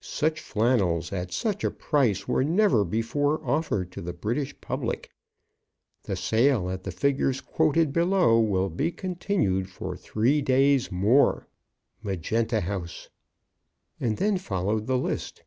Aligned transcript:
Such 0.00 0.40
flannels, 0.40 1.12
at 1.12 1.30
such 1.30 1.62
a 1.62 1.70
price, 1.70 2.26
were 2.26 2.42
never 2.42 2.86
before 2.86 3.44
offered 3.44 3.92
to 3.92 4.00
the 4.00 4.14
British 4.14 4.58
public. 4.62 5.10
The 6.04 6.16
sale, 6.16 6.70
at 6.70 6.84
the 6.84 6.90
figures 6.90 7.42
quoted 7.42 7.92
below, 7.92 8.40
will 8.40 8.70
continue 8.70 9.64
for 9.64 9.94
three 9.94 10.40
days 10.40 10.90
more. 10.90 11.48
Magenta 12.02 12.62
House. 12.62 13.10
And 14.00 14.16
then 14.16 14.38
followed 14.38 14.86
the 14.86 14.96
list. 14.96 15.42